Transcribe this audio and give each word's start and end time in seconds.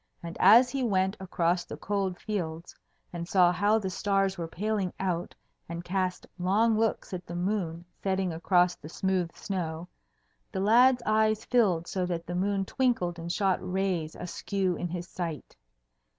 And 0.23 0.35
as 0.39 0.71
he 0.71 0.81
went 0.81 1.15
across 1.19 1.63
the 1.63 1.77
cold 1.77 2.17
fields 2.17 2.75
and 3.13 3.27
saw 3.27 3.51
how 3.51 3.77
the 3.77 3.91
stars 3.91 4.35
were 4.35 4.47
paling 4.47 4.91
out, 4.99 5.35
and 5.69 5.83
cast 5.83 6.25
long 6.39 6.75
looks 6.75 7.13
at 7.13 7.23
the 7.27 7.35
moon 7.35 7.85
setting 8.01 8.33
across 8.33 8.73
the 8.75 8.89
smooth 8.89 9.31
snow, 9.35 9.87
the 10.51 10.59
lad's 10.59 11.03
eyes 11.05 11.45
filled 11.45 11.85
so 11.85 12.07
that 12.07 12.25
the 12.25 12.33
moon 12.33 12.65
twinkled 12.65 13.19
and 13.19 13.31
shot 13.31 13.59
rays 13.61 14.15
askew 14.15 14.75
in 14.75 14.87
his 14.87 15.07
sight. 15.07 15.55